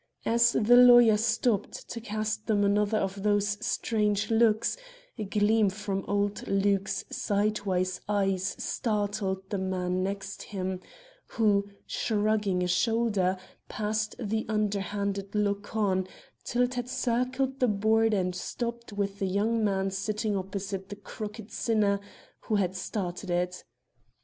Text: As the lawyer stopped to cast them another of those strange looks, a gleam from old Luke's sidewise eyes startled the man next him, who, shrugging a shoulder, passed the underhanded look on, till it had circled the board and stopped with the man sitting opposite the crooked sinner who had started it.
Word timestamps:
As 0.25 0.53
the 0.53 0.77
lawyer 0.77 1.15
stopped 1.15 1.87
to 1.91 2.01
cast 2.01 2.47
them 2.47 2.63
another 2.63 2.97
of 2.97 3.21
those 3.21 3.63
strange 3.63 4.31
looks, 4.31 4.75
a 5.19 5.23
gleam 5.25 5.69
from 5.69 6.03
old 6.07 6.47
Luke's 6.47 7.05
sidewise 7.11 8.01
eyes 8.09 8.55
startled 8.57 9.47
the 9.51 9.59
man 9.59 10.01
next 10.01 10.41
him, 10.41 10.79
who, 11.27 11.69
shrugging 11.85 12.63
a 12.63 12.67
shoulder, 12.67 13.37
passed 13.69 14.15
the 14.19 14.43
underhanded 14.49 15.35
look 15.35 15.75
on, 15.75 16.07
till 16.43 16.63
it 16.63 16.73
had 16.73 16.89
circled 16.89 17.59
the 17.59 17.67
board 17.67 18.11
and 18.11 18.35
stopped 18.35 18.91
with 18.91 19.19
the 19.19 19.31
man 19.41 19.91
sitting 19.91 20.35
opposite 20.35 20.89
the 20.89 20.95
crooked 20.95 21.51
sinner 21.51 21.99
who 22.45 22.55
had 22.55 22.75
started 22.75 23.29
it. 23.29 23.63